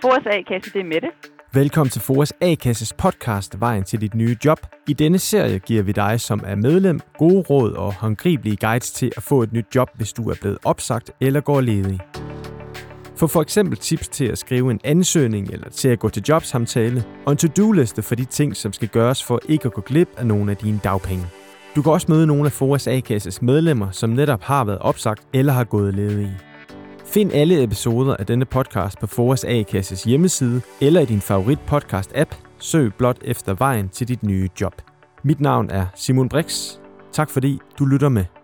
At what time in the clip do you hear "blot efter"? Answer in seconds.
32.94-33.54